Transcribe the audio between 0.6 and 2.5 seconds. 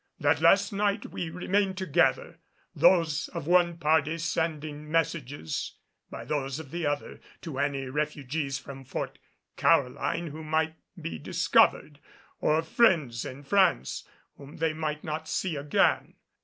night we remained together,